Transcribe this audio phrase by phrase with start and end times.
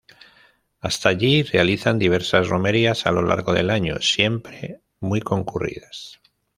[0.79, 6.19] Hasta allí realizan diversas romerías a lo largo del año, siempre muy concurridas.